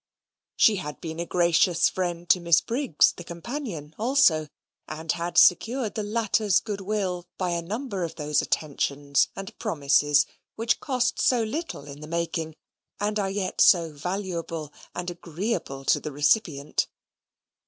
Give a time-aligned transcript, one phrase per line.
[0.55, 4.47] She had been a gracious friend to Miss Briggs, the companion, also;
[4.87, 10.25] and had secured the latter's good will by a number of those attentions and promises,
[10.55, 12.55] which cost so little in the making,
[12.99, 16.87] and are yet so valuable and agreeable to the recipient.